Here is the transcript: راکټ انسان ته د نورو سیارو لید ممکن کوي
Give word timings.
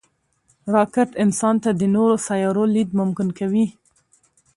راکټ 0.73 1.09
انسان 1.23 1.55
ته 1.63 1.69
د 1.79 1.81
نورو 1.95 2.15
سیارو 2.27 2.63
لید 2.75 2.89
ممکن 2.99 3.27
کوي 3.39 3.65